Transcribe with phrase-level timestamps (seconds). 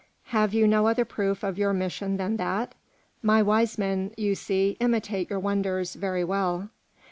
[0.33, 2.73] "Have you no other proof of your mission than that?
[3.21, 6.71] My wise men, you see, imitate your wonders very well."